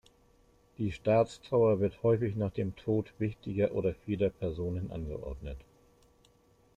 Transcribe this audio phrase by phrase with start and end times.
[0.79, 5.57] Die Staatstrauer wird häufig nach dem Tod wichtiger oder vieler Personen angeordnet.